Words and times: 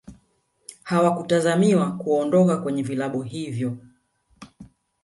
hawakutazamiwa 0.83 1.91
kuondoka 1.91 2.57
kwenye 2.57 2.83
vilabu 2.83 3.21
hivyo 3.21 3.77